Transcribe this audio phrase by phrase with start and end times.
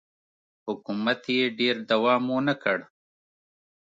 [0.67, 2.79] حکومت یې ډېر دوام ونه کړ